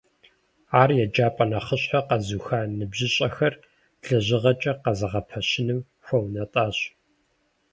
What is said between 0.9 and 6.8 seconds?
еджапӀэ нэхъыщхьэр къэзуха ныбжьыщӀэхэр лэжьыгъэкӀэ къызэгъэпэщыным хуэунэтӀащ.